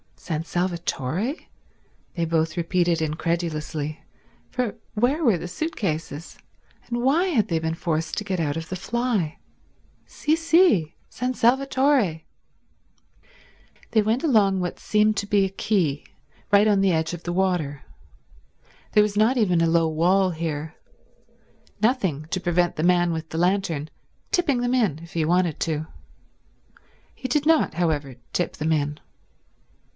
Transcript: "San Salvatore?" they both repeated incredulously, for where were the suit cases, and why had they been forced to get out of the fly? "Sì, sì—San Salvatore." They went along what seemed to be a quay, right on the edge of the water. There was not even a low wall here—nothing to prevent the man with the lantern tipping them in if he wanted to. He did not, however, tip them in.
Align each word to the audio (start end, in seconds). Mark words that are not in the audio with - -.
"San 0.15 0.43
Salvatore?" 0.45 1.35
they 2.15 2.25
both 2.25 2.55
repeated 2.57 3.01
incredulously, 3.01 4.03
for 4.49 4.75
where 4.93 5.23
were 5.23 5.37
the 5.37 5.47
suit 5.47 5.75
cases, 5.75 6.37
and 6.87 7.01
why 7.03 7.25
had 7.25 7.47
they 7.49 7.59
been 7.59 7.73
forced 7.75 8.17
to 8.17 8.23
get 8.23 8.39
out 8.39 8.55
of 8.57 8.69
the 8.69 8.75
fly? 8.75 9.37
"Sì, 10.07 10.33
sì—San 10.35 11.33
Salvatore." 11.35 12.23
They 13.91 14.01
went 14.01 14.23
along 14.23 14.59
what 14.59 14.79
seemed 14.79 15.17
to 15.17 15.27
be 15.27 15.45
a 15.45 15.49
quay, 15.49 16.03
right 16.51 16.67
on 16.67 16.81
the 16.81 16.91
edge 16.93 17.13
of 17.13 17.23
the 17.23 17.33
water. 17.33 17.83
There 18.93 19.03
was 19.03 19.17
not 19.17 19.37
even 19.37 19.59
a 19.61 19.67
low 19.67 19.87
wall 19.87 20.31
here—nothing 20.31 22.25
to 22.29 22.39
prevent 22.39 22.75
the 22.75 22.83
man 22.83 23.11
with 23.11 23.29
the 23.29 23.37
lantern 23.39 23.89
tipping 24.31 24.61
them 24.61 24.73
in 24.73 24.99
if 24.99 25.13
he 25.13 25.25
wanted 25.25 25.59
to. 25.61 25.87
He 27.13 27.27
did 27.27 27.45
not, 27.45 27.75
however, 27.75 28.15
tip 28.33 28.57
them 28.57 28.71
in. 28.71 28.99